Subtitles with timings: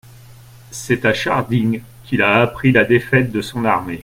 [0.71, 3.99] C'est à Scharding qu'il a appris la défaite de son armée.